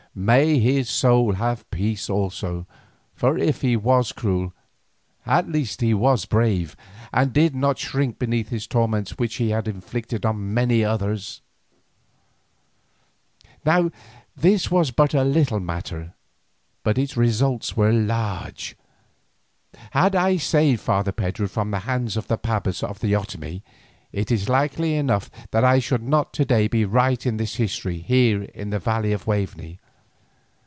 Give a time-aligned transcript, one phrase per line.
[0.13, 2.67] May his soul have peace also,
[3.15, 4.51] for if he was cruel,
[5.25, 6.75] at least he was brave,
[7.13, 11.39] and did not shrink beneath those torments which he had inflicted on many others.
[13.65, 13.89] Now
[14.35, 16.13] this was a little matter,
[16.83, 18.75] but its results were large.
[19.91, 23.61] Had I saved Father Pedro from the hands of the pabas of the Otomie,
[24.11, 28.43] it is likely enough that I should not to day be writing this history here
[28.43, 29.79] in the valley of the Waveney.